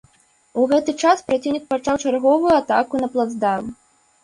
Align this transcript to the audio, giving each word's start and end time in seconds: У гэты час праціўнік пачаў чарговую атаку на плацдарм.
У 0.61 0.63
гэты 0.71 0.95
час 1.03 1.21
праціўнік 1.27 1.69
пачаў 1.75 1.95
чарговую 2.07 2.51
атаку 2.63 2.93
на 3.05 3.13
плацдарм. 3.15 3.73